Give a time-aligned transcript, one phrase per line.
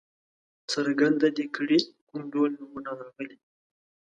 [0.71, 3.37] څرګنده دې کړي کوم ډول نومونه راغلي.